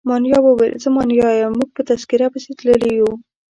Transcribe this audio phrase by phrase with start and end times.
[0.09, 3.13] مانیرا وویل: زه مانیرا یم، موږ په تذکیره پسې تللي وو.